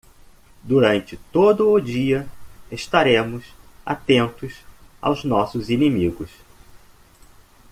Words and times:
Durante 0.63 1.15
todo 1.31 1.69
o 1.71 1.79
dia 1.79 2.27
estaremos 2.71 3.43
atentos 3.85 4.55
aos 4.99 5.23
nossos 5.23 5.69
inimigos. 5.69 6.31